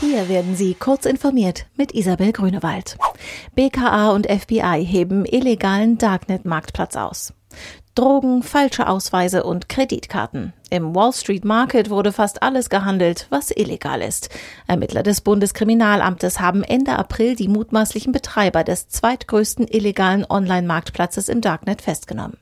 [0.00, 2.96] Hier werden Sie kurz informiert mit Isabel Grünewald.
[3.54, 7.32] BKA und FBI heben illegalen Darknet-Marktplatz aus.
[7.94, 10.52] Drogen, falsche Ausweise und Kreditkarten.
[10.68, 14.30] Im Wall Street Market wurde fast alles gehandelt, was illegal ist.
[14.66, 21.82] Ermittler des Bundeskriminalamtes haben Ende April die mutmaßlichen Betreiber des zweitgrößten illegalen Online-Marktplatzes im Darknet
[21.82, 22.36] festgenommen.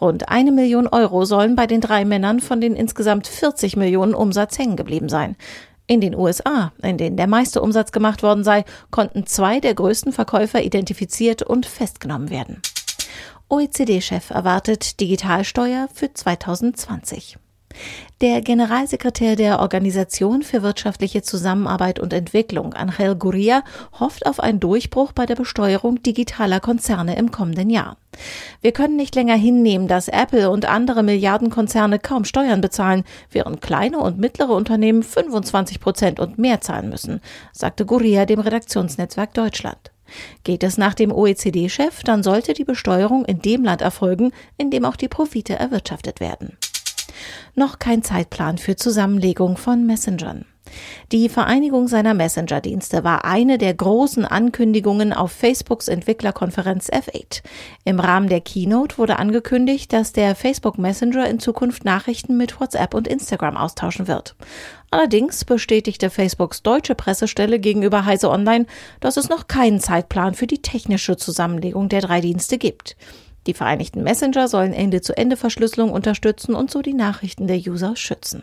[0.00, 4.58] Rund eine Million Euro sollen bei den drei Männern von den insgesamt 40 Millionen Umsatz
[4.58, 5.36] hängen geblieben sein.
[5.90, 10.12] In den USA, in denen der meiste Umsatz gemacht worden sei, konnten zwei der größten
[10.12, 12.60] Verkäufer identifiziert und festgenommen werden.
[13.48, 17.38] OECD-Chef erwartet Digitalsteuer für 2020.
[18.20, 23.62] Der Generalsekretär der Organisation für wirtschaftliche Zusammenarbeit und Entwicklung, Angel Gurria,
[24.00, 27.96] hofft auf einen Durchbruch bei der Besteuerung digitaler Konzerne im kommenden Jahr.
[28.60, 33.98] Wir können nicht länger hinnehmen, dass Apple und andere Milliardenkonzerne kaum Steuern bezahlen, während kleine
[33.98, 37.20] und mittlere Unternehmen 25 Prozent und mehr zahlen müssen,
[37.52, 39.92] sagte Gurria dem Redaktionsnetzwerk Deutschland.
[40.42, 44.84] Geht es nach dem OECD-Chef, dann sollte die Besteuerung in dem Land erfolgen, in dem
[44.84, 46.56] auch die Profite erwirtschaftet werden.
[47.54, 50.44] Noch kein Zeitplan für Zusammenlegung von Messengern.
[51.12, 57.42] Die Vereinigung seiner Messenger-Dienste war eine der großen Ankündigungen auf Facebooks Entwicklerkonferenz F8.
[57.84, 62.94] Im Rahmen der Keynote wurde angekündigt, dass der Facebook Messenger in Zukunft Nachrichten mit WhatsApp
[62.94, 64.36] und Instagram austauschen wird.
[64.90, 68.66] Allerdings bestätigte Facebooks deutsche Pressestelle gegenüber Heise Online,
[69.00, 72.96] dass es noch keinen Zeitplan für die technische Zusammenlegung der drei Dienste gibt.
[73.46, 78.42] Die vereinigten Messenger sollen Ende-zu-Ende-Verschlüsselung unterstützen und so die Nachrichten der User schützen.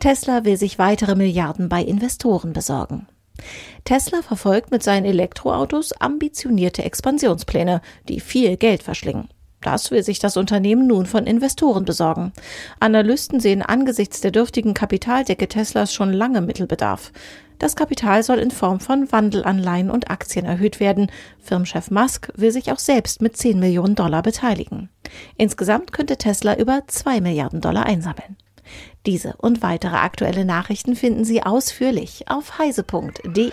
[0.00, 3.06] Tesla will sich weitere Milliarden bei Investoren besorgen.
[3.84, 9.28] Tesla verfolgt mit seinen Elektroautos ambitionierte Expansionspläne, die viel Geld verschlingen.
[9.62, 12.32] Das will sich das Unternehmen nun von Investoren besorgen.
[12.78, 17.10] Analysten sehen angesichts der dürftigen Kapitaldecke Teslas schon lange Mittelbedarf.
[17.58, 21.10] Das Kapital soll in Form von Wandelanleihen und Aktien erhöht werden.
[21.40, 24.90] Firmenchef Musk will sich auch selbst mit 10 Millionen Dollar beteiligen.
[25.36, 28.36] Insgesamt könnte Tesla über 2 Milliarden Dollar einsammeln.
[29.06, 33.52] Diese und weitere aktuelle Nachrichten finden Sie ausführlich auf heise.de.